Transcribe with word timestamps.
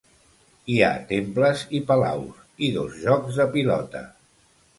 Hi 0.75 0.77
ha 0.85 1.03
temples 1.11 1.61
i 1.81 1.81
palaus, 1.91 2.41
i 2.69 2.71
dos 2.79 2.97
jocs 3.05 3.39
de 3.43 3.47
pilota. 3.55 4.05